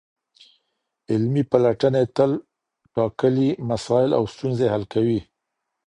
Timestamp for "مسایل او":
3.69-4.23